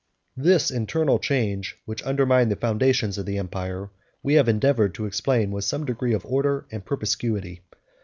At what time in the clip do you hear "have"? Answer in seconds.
4.33-4.49